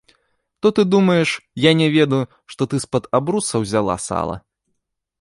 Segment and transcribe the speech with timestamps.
[0.61, 1.29] То ты думаеш,
[1.69, 2.23] я не ведаю,
[2.55, 4.35] што ты з-пад абруса ўзяла сала?